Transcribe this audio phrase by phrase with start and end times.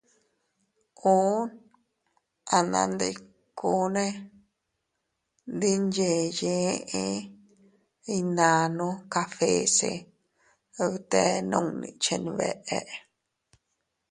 [1.13, 1.35] Ùu
[2.57, 4.05] anandikuune
[5.53, 7.07] ndi nyeyee eʼe
[8.13, 9.91] iynannu cafèse
[10.77, 12.79] se bte nunni chenbeʼe.